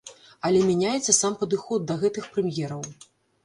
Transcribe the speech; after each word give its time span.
Але 0.47 0.61
мяняецца 0.69 1.15
сам 1.21 1.37
падыход 1.43 1.87
да 1.91 2.01
гэтых 2.07 2.33
прэм'ераў. 2.33 2.87